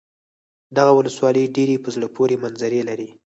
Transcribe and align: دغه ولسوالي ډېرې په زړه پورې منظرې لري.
دغه 0.77 0.91
ولسوالي 0.99 1.43
ډېرې 1.55 1.75
په 1.83 1.89
زړه 1.95 2.07
پورې 2.15 2.35
منظرې 2.43 2.81
لري. 2.89 3.09